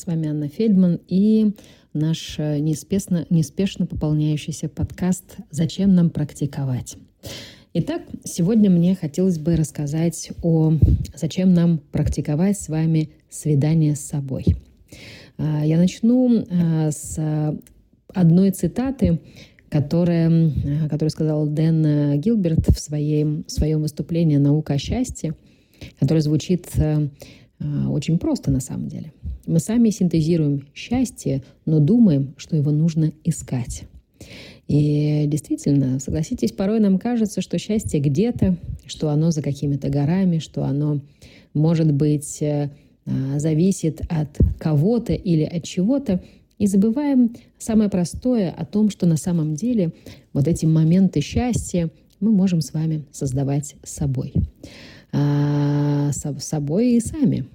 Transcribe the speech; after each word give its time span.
С 0.00 0.06
вами 0.06 0.28
Анна 0.28 0.48
Фельдман 0.48 0.98
и 1.08 1.52
наш 1.92 2.36
э, 2.38 2.58
неспешно, 2.58 3.26
неспешно 3.28 3.84
пополняющийся 3.84 4.70
подкаст 4.70 5.36
«Зачем 5.50 5.94
нам 5.94 6.08
практиковать?». 6.08 6.96
Итак, 7.74 8.00
сегодня 8.24 8.70
мне 8.70 8.94
хотелось 8.94 9.38
бы 9.38 9.56
рассказать 9.56 10.30
о 10.42 10.72
зачем 11.14 11.52
нам 11.52 11.82
практиковать 11.92 12.58
с 12.58 12.70
вами 12.70 13.10
свидание 13.28 13.94
с 13.94 14.00
собой. 14.00 14.46
А, 15.36 15.66
я 15.66 15.76
начну 15.76 16.46
а, 16.50 16.90
с 16.90 17.60
одной 18.14 18.52
цитаты, 18.52 19.20
которая, 19.68 20.50
которую 20.88 21.10
сказал 21.10 21.46
Дэн 21.46 22.18
Гилберт 22.18 22.68
в, 22.68 22.80
своей, 22.80 23.24
в 23.24 23.50
своем 23.50 23.82
выступлении 23.82 24.38
«Наука 24.38 24.72
о 24.72 24.78
счастье», 24.78 25.34
которое 25.98 26.20
звучит 26.20 26.68
э, 26.76 26.80
а, 26.80 27.08
очень 27.88 28.18
просто 28.18 28.50
на 28.50 28.60
самом 28.60 28.88
деле. 28.88 29.12
Мы 29.46 29.58
сами 29.58 29.90
синтезируем 29.90 30.68
счастье, 30.74 31.42
но 31.66 31.78
думаем, 31.78 32.34
что 32.36 32.56
его 32.56 32.70
нужно 32.70 33.12
искать. 33.24 33.84
И 34.68 35.24
действительно, 35.26 35.98
согласитесь, 35.98 36.52
порой 36.52 36.78
нам 36.78 36.98
кажется, 36.98 37.40
что 37.40 37.58
счастье 37.58 37.98
где-то, 37.98 38.56
что 38.86 39.10
оно 39.10 39.30
за 39.30 39.42
какими-то 39.42 39.88
горами, 39.88 40.38
что 40.38 40.64
оно, 40.64 41.00
может 41.54 41.92
быть, 41.92 42.40
э, 42.40 42.70
а, 43.06 43.38
зависит 43.38 44.02
от 44.08 44.38
кого-то 44.58 45.12
или 45.12 45.42
от 45.42 45.64
чего-то, 45.64 46.22
и 46.58 46.66
забываем 46.66 47.34
самое 47.58 47.90
простое 47.90 48.50
о 48.50 48.64
том, 48.64 48.90
что 48.90 49.06
на 49.06 49.16
самом 49.16 49.54
деле 49.54 49.92
вот 50.32 50.46
эти 50.46 50.66
моменты 50.66 51.20
счастья 51.20 51.90
мы 52.20 52.30
можем 52.30 52.60
с 52.60 52.72
вами 52.72 53.04
создавать 53.10 53.74
собой 53.82 54.34
а, 55.12 55.59
с 56.12 56.34
собой 56.40 56.92
и 56.92 57.00
сами. 57.00 57.46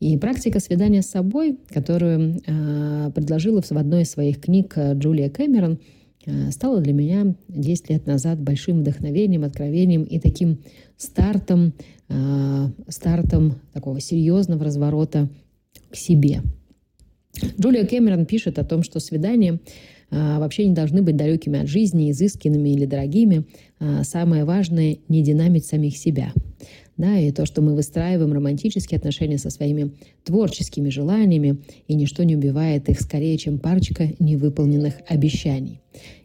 И 0.00 0.18
практика 0.18 0.60
свидания 0.60 1.00
с 1.00 1.06
собой, 1.06 1.56
которую 1.70 2.38
а, 2.46 3.10
предложила 3.10 3.62
в 3.62 3.72
одной 3.72 4.02
из 4.02 4.10
своих 4.10 4.38
книг 4.38 4.74
а, 4.76 4.92
Джулия 4.92 5.30
Кэмерон, 5.30 5.78
а, 6.26 6.50
стала 6.50 6.82
для 6.82 6.92
меня 6.92 7.34
10 7.48 7.90
лет 7.90 8.06
назад 8.06 8.38
большим 8.38 8.80
вдохновением, 8.80 9.44
откровением 9.44 10.02
и 10.02 10.18
таким 10.18 10.58
стартом, 10.98 11.72
стартом 12.86 13.56
такого 13.72 13.98
серьезного 13.98 14.64
разворота 14.64 15.28
к 15.90 15.96
себе. 15.96 16.42
Джулия 17.58 17.86
Кэмерон 17.86 18.26
пишет 18.26 18.58
о 18.58 18.64
том, 18.64 18.82
что 18.82 19.00
свидания 19.00 19.58
вообще 20.10 20.66
не 20.66 20.74
должны 20.74 21.02
быть 21.02 21.16
далекими 21.16 21.60
от 21.60 21.66
жизни, 21.66 22.10
изысканными 22.10 22.68
или 22.68 22.84
дорогими. 22.84 23.44
Самое 24.02 24.44
важное– 24.44 24.98
не 25.08 25.22
динамить 25.22 25.64
самих 25.64 25.96
себя– 25.96 26.32
да, 26.96 27.18
и 27.18 27.32
то, 27.32 27.46
что 27.46 27.60
мы 27.60 27.74
выстраиваем 27.74 28.32
романтические 28.32 28.98
отношения 28.98 29.38
со 29.38 29.50
своими 29.50 29.92
творческими 30.24 30.88
желаниями, 30.90 31.58
и 31.88 31.94
ничто 31.94 32.22
не 32.22 32.36
убивает 32.36 32.88
их 32.88 33.00
скорее, 33.00 33.36
чем 33.38 33.58
парочка 33.58 34.10
невыполненных 34.18 34.94
обещаний. 35.08 35.80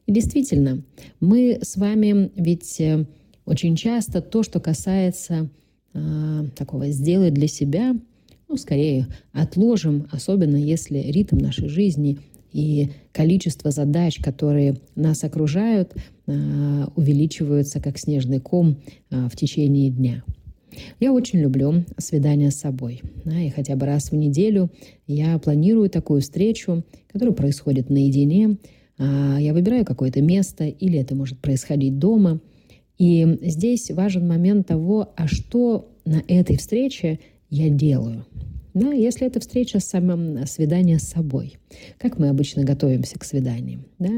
И 0.05 0.11
действительно, 0.11 0.83
мы 1.19 1.59
с 1.61 1.77
вами 1.77 2.31
ведь 2.35 2.79
э, 2.81 3.05
очень 3.45 3.75
часто 3.75 4.21
то, 4.21 4.43
что 4.43 4.59
касается 4.59 5.49
э, 5.93 6.43
такого 6.55 6.89
«сделать 6.89 7.33
для 7.33 7.47
себя», 7.47 7.95
ну, 8.47 8.57
скорее 8.57 9.07
отложим, 9.31 10.07
особенно 10.11 10.55
если 10.55 10.97
ритм 10.97 11.37
нашей 11.37 11.69
жизни 11.69 12.17
и 12.51 12.89
количество 13.11 13.69
задач, 13.69 14.19
которые 14.19 14.77
нас 14.95 15.23
окружают, 15.23 15.93
э, 16.25 16.85
увеличиваются 16.95 17.79
как 17.79 17.99
снежный 17.99 18.39
ком 18.39 18.77
э, 19.11 19.27
в 19.27 19.35
течение 19.35 19.91
дня. 19.91 20.23
Я 20.99 21.13
очень 21.13 21.39
люблю 21.39 21.85
свидания 21.97 22.51
с 22.51 22.59
собой. 22.59 23.01
Да, 23.25 23.39
и 23.39 23.49
хотя 23.49 23.75
бы 23.75 23.85
раз 23.85 24.11
в 24.11 24.15
неделю 24.15 24.69
я 25.07 25.37
планирую 25.39 25.89
такую 25.89 26.21
встречу, 26.21 26.83
которая 27.11 27.33
происходит 27.33 27.89
наедине. 27.89 28.57
А, 28.97 29.37
я 29.39 29.53
выбираю 29.53 29.85
какое-то 29.85 30.21
место, 30.21 30.65
или 30.65 30.99
это 30.99 31.15
может 31.15 31.39
происходить 31.39 31.97
дома. 31.99 32.39
И 32.97 33.39
здесь 33.41 33.89
важен 33.91 34.27
момент 34.27 34.67
того, 34.67 35.13
а 35.15 35.27
что 35.27 35.89
на 36.05 36.21
этой 36.27 36.57
встрече 36.57 37.19
я 37.49 37.69
делаю. 37.69 38.25
Да, 38.73 38.91
если 38.91 39.25
это 39.25 39.39
встреча 39.39 39.79
с 39.79 39.85
самым 39.85 40.45
свидание 40.45 40.99
с 40.99 41.03
собой, 41.03 41.57
как 41.97 42.19
мы 42.19 42.29
обычно 42.29 42.63
готовимся 42.63 43.17
к 43.17 43.23
свиданиям, 43.23 43.85
да, 43.97 44.11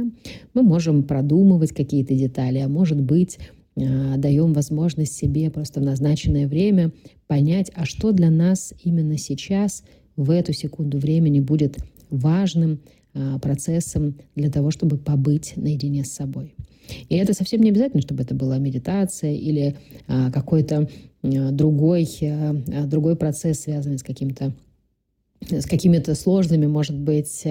мы 0.53 0.61
можем 0.61 1.03
продумывать 1.03 1.72
какие-то 1.72 2.13
детали, 2.13 2.59
а 2.59 2.67
может 2.67 3.01
быть, 3.01 3.40
даем 3.75 4.53
возможность 4.53 5.13
себе 5.15 5.49
просто 5.49 5.79
в 5.79 5.83
назначенное 5.83 6.47
время 6.47 6.91
понять, 7.27 7.71
а 7.73 7.85
что 7.85 8.11
для 8.11 8.29
нас 8.29 8.73
именно 8.83 9.17
сейчас, 9.17 9.83
в 10.17 10.29
эту 10.29 10.53
секунду 10.53 10.97
времени 10.97 11.39
будет 11.39 11.77
важным 12.09 12.81
а, 13.13 13.39
процессом 13.39 14.17
для 14.35 14.49
того, 14.49 14.71
чтобы 14.71 14.97
побыть 14.97 15.53
наедине 15.55 16.03
с 16.03 16.11
собой. 16.11 16.55
И 17.09 17.15
это 17.15 17.33
совсем 17.33 17.61
не 17.61 17.69
обязательно, 17.69 18.01
чтобы 18.01 18.23
это 18.23 18.35
была 18.35 18.57
медитация 18.57 19.33
или 19.33 19.77
а, 20.07 20.31
какой-то 20.31 20.89
другой, 21.23 22.07
другой 22.85 23.15
процесс, 23.15 23.61
связанный 23.61 23.99
с 23.99 24.03
каким-то 24.03 24.53
с 25.49 25.65
какими-то 25.65 26.13
сложными, 26.13 26.67
может 26.67 26.97
быть, 26.97 27.45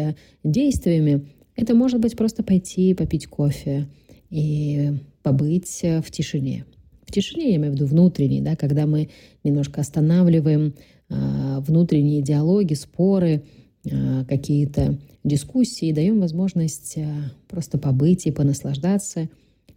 действиями. 0.45 1.29
Это 1.57 1.75
может 1.75 2.01
быть 2.01 2.17
просто 2.17 2.43
пойти 2.45 2.95
попить 2.95 3.27
кофе 3.27 3.89
и 4.29 4.93
побыть 5.23 5.81
э, 5.83 6.01
в 6.01 6.11
тишине. 6.11 6.65
В 7.07 7.13
тишине, 7.13 7.51
я 7.51 7.57
имею 7.57 7.73
в 7.73 7.75
виду 7.75 7.87
внутренней, 7.87 8.41
да, 8.41 8.57
когда 8.57 8.87
мы 8.87 9.11
немножко 9.43 9.81
останавливаем 9.81 10.75
э, 11.09 11.59
внутренние 11.61 12.23
диалоги, 12.23 12.75
споры, 12.75 13.43
э, 13.85 14.25
какие-то 14.27 14.99
дискуссии, 15.25 15.93
даем 15.93 16.21
возможность 16.21 16.95
э, 16.97 17.09
просто 17.49 17.79
побыть 17.79 18.27
и 18.27 18.31
понаслаждаться 18.31 19.29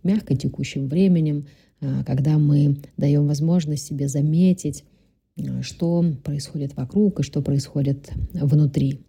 мягко 0.04 0.36
текущим 0.36 0.88
временем, 0.88 1.48
э, 1.82 2.04
когда 2.06 2.38
мы 2.38 2.78
даем 2.98 3.28
возможность 3.28 3.86
себе 3.86 4.08
заметить, 4.08 4.84
э, 5.38 5.62
что 5.62 6.06
происходит 6.24 6.76
вокруг 6.76 7.20
и 7.20 7.24
что 7.24 7.42
происходит 7.42 8.12
внутри. 8.34 9.00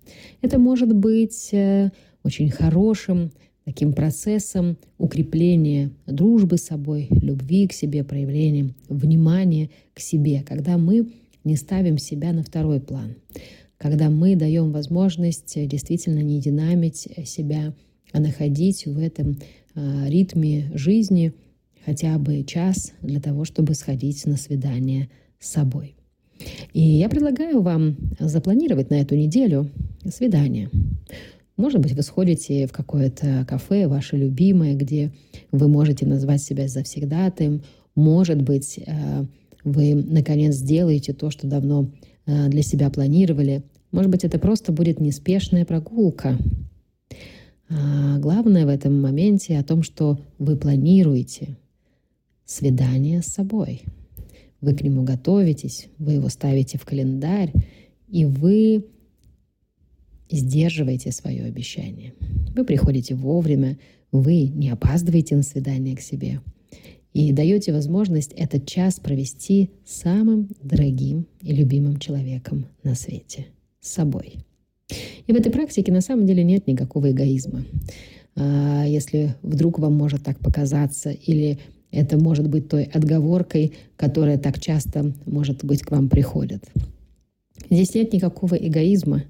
Это 0.41 0.59
может 0.59 0.94
быть 0.94 1.50
э, 1.53 1.91
очень 2.23 2.50
хорошим 2.50 3.33
таким 3.65 3.93
процессом 3.93 4.77
укрепления 4.99 5.91
дружбы 6.07 6.59
с 6.59 6.65
собой, 6.65 7.09
любви 7.11 7.67
к 7.67 7.73
себе, 7.73 8.05
проявлением 8.05 8.75
внимания 8.89 9.71
к 9.95 10.01
себе, 10.01 10.43
когда 10.47 10.79
мы 10.79 11.09
не 11.45 11.57
ставим 11.57 11.99
себя 11.99 12.33
на 12.33 12.43
второй 12.43 12.81
план, 12.81 13.17
когда 13.79 14.11
мы 14.11 14.37
даем 14.37 14.73
возможность 14.73 15.55
действительно 15.69 16.21
не 16.21 16.41
динамить 16.41 17.09
себя, 17.25 17.75
а 18.13 18.21
находить 18.21 18.87
в 18.87 18.99
этом 18.99 19.39
а, 19.75 20.09
ритме 20.09 20.71
жизни 20.75 21.33
хотя 21.85 22.19
бы 22.19 22.45
час 22.45 22.93
для 23.03 23.21
того, 23.21 23.45
чтобы 23.45 23.75
сходить 23.75 24.25
на 24.27 24.37
свидание 24.37 25.11
с 25.39 25.51
собой. 25.51 25.97
И 26.73 26.81
я 26.81 27.09
предлагаю 27.09 27.61
вам 27.63 27.97
запланировать 28.19 28.91
на 28.91 28.95
эту 28.95 29.15
неделю 29.17 29.71
свидание. 30.09 30.71
Может 31.57 31.81
быть, 31.81 31.93
вы 31.93 32.03
сходите 32.03 32.67
в 32.67 32.73
какое-то 32.73 33.47
кафе, 33.49 33.87
ваше 33.87 34.17
любимое, 34.17 34.75
где 34.75 35.13
вы 35.53 35.69
можете 35.69 36.05
назвать 36.05 36.43
себя 36.43 36.67
завсегдатаем. 36.67 37.63
Может 37.95 38.43
быть, 38.43 38.79
э, 38.79 39.25
вы, 39.63 39.95
наконец, 39.95 40.57
сделаете 40.57 41.13
то, 41.13 41.31
что 41.31 41.47
давно 41.47 41.91
э, 42.27 42.49
для 42.49 42.63
себя 42.63 42.91
планировали. 42.91 43.62
Может 43.93 44.11
быть, 44.11 44.25
это 44.25 44.41
просто 44.41 44.73
будет 44.73 45.01
неспешная 45.01 45.65
прогулка. 45.65 46.37
А 47.71 48.19
главное 48.19 48.67
в 48.67 48.69
этом 48.69 49.00
моменте 49.00 49.57
о 49.57 49.65
том, 49.65 49.85
что 49.85 50.19
вы 50.39 50.57
планируете 50.57 51.57
свидание 52.45 53.23
с 53.23 53.27
собой. 53.27 53.83
Вы 54.61 54.75
к 54.75 54.83
нему 54.83 55.03
готовитесь, 55.03 55.89
вы 55.99 56.15
его 56.15 56.29
ставите 56.29 56.79
в 56.79 56.85
календарь, 56.85 57.53
и 58.09 58.25
вы 58.25 58.85
сдерживайте 60.31 61.12
свое 61.12 61.44
обещание. 61.44 62.15
Вы 62.55 62.65
приходите 62.65 63.15
вовремя, 63.15 63.79
вы 64.12 64.49
не 64.49 64.71
опаздываете 64.71 65.37
на 65.37 65.43
свидание 65.43 65.97
к 65.97 66.00
себе 66.00 66.41
и 67.12 67.32
даете 67.32 67.73
возможность 67.73 68.32
этот 68.32 68.67
час 68.67 68.99
провести 69.00 69.71
самым 69.85 70.49
дорогим 70.62 71.26
и 71.43 71.55
любимым 71.55 71.99
человеком 71.99 72.67
на 72.82 72.94
свете– 72.94 73.47
с 73.81 73.93
собой. 73.93 74.38
И 75.26 75.32
в 75.32 75.37
этой 75.37 75.53
практике 75.53 75.93
на 75.93 76.00
самом 76.00 76.26
деле 76.26 76.43
нет 76.43 76.67
никакого 76.67 77.11
эгоизма. 77.11 77.65
А 78.37 78.85
если 78.87 79.37
вдруг 79.43 79.79
вам 79.79 79.94
может 79.94 80.25
так 80.25 80.38
показаться, 80.41 81.11
или 81.11 81.59
это 81.91 82.19
может 82.19 82.49
быть 82.49 82.69
той 82.69 82.85
отговоркой, 82.85 83.75
которая 83.97 84.38
так 84.38 84.61
часто, 84.61 85.12
может 85.26 85.65
быть, 85.65 85.82
к 85.82 85.91
вам 85.93 86.09
приходит. 86.09 86.65
Здесь 87.71 87.94
нет 87.94 88.12
никакого 88.12 88.56
эгоизма. 88.56 89.23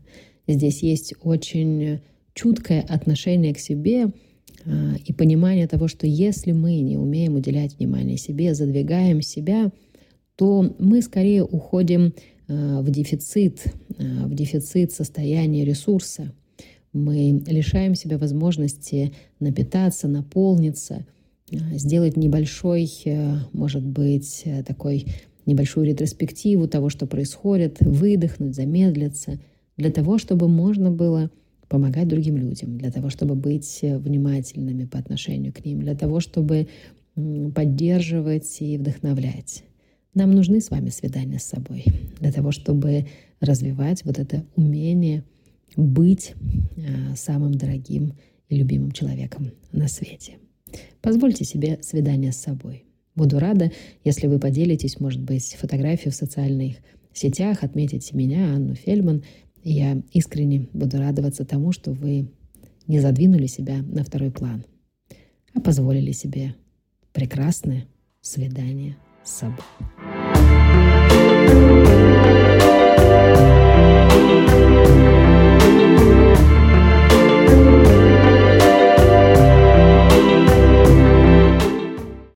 Здесь 0.46 0.82
есть 0.82 1.14
очень 1.22 2.00
чуткое 2.34 2.82
отношение 2.82 3.54
к 3.54 3.58
себе 3.58 4.06
а, 4.66 4.94
и 5.04 5.12
понимание 5.12 5.66
того, 5.66 5.88
что 5.88 6.06
если 6.06 6.52
мы 6.52 6.80
не 6.80 6.98
умеем 6.98 7.36
уделять 7.36 7.78
внимание 7.78 8.16
себе, 8.16 8.54
задвигаем 8.54 9.22
себя, 9.22 9.72
то 10.36 10.74
мы 10.78 11.00
скорее 11.00 11.44
уходим 11.44 12.12
а, 12.48 12.82
в 12.82 12.90
дефицит, 12.90 13.64
в 13.98 14.34
дефицит 14.34 14.92
состояния 14.92 15.64
ресурса. 15.64 16.34
Мы 16.92 17.42
лишаем 17.46 17.94
себя 17.94 18.18
возможности 18.18 19.12
напитаться, 19.40 20.06
наполниться, 20.06 21.06
сделать 21.50 22.16
небольшой, 22.16 22.88
может 23.52 23.84
быть, 23.84 24.44
такой 24.64 25.06
небольшую 25.44 25.86
ретроспективу 25.86 26.68
того, 26.68 26.88
что 26.90 27.06
происходит, 27.06 27.78
выдохнуть, 27.80 28.54
замедлиться, 28.54 29.40
для 29.76 29.90
того, 29.90 30.18
чтобы 30.18 30.48
можно 30.48 30.90
было 30.90 31.30
помогать 31.68 32.08
другим 32.08 32.36
людям, 32.36 32.78
для 32.78 32.90
того, 32.90 33.10
чтобы 33.10 33.34
быть 33.34 33.80
внимательными 33.82 34.84
по 34.84 34.98
отношению 34.98 35.52
к 35.52 35.64
ним, 35.64 35.80
для 35.80 35.94
того, 35.94 36.20
чтобы 36.20 36.68
поддерживать 37.54 38.56
и 38.60 38.76
вдохновлять. 38.76 39.64
Нам 40.14 40.30
нужны 40.32 40.60
с 40.60 40.70
вами 40.70 40.90
свидания 40.90 41.38
с 41.38 41.44
собой 41.44 41.84
для 42.20 42.32
того, 42.32 42.52
чтобы 42.52 43.06
развивать 43.40 44.04
вот 44.04 44.18
это 44.18 44.44
умение 44.56 45.24
быть 45.76 46.34
а, 46.76 47.16
самым 47.16 47.54
дорогим 47.54 48.14
и 48.48 48.56
любимым 48.56 48.92
человеком 48.92 49.52
на 49.72 49.88
свете. 49.88 50.38
Позвольте 51.00 51.44
себе 51.44 51.78
свидание 51.82 52.32
с 52.32 52.36
собой. 52.36 52.84
Буду 53.16 53.38
рада, 53.38 53.70
если 54.04 54.26
вы 54.26 54.38
поделитесь, 54.38 54.98
может 55.00 55.20
быть, 55.20 55.54
фотографию 55.54 56.12
в 56.12 56.16
социальных 56.16 56.76
сетях, 57.12 57.62
отметите 57.62 58.16
меня, 58.16 58.54
Анну 58.54 58.74
Фельман. 58.74 59.22
Я 59.66 60.02
искренне 60.12 60.68
буду 60.74 60.98
радоваться 60.98 61.46
тому, 61.46 61.72
что 61.72 61.92
вы 61.92 62.28
не 62.86 63.00
задвинули 63.00 63.46
себя 63.46 63.78
на 63.82 64.04
второй 64.04 64.30
план, 64.30 64.66
а 65.54 65.60
позволили 65.60 66.12
себе 66.12 66.54
прекрасное 67.14 67.86
свидание 68.20 68.98
с 69.24 69.30
собой. 69.30 70.23